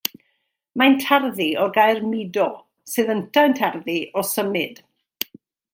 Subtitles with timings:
[0.81, 2.49] Mae'n tarddu o'r gair mudo
[2.95, 4.83] sydd yntau'n tarddu o symud.